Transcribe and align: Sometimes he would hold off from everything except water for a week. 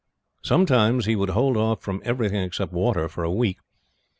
Sometimes 0.41 1.05
he 1.05 1.15
would 1.15 1.29
hold 1.29 1.55
off 1.55 1.83
from 1.83 2.01
everything 2.03 2.41
except 2.41 2.73
water 2.73 3.07
for 3.07 3.23
a 3.23 3.29
week. 3.31 3.57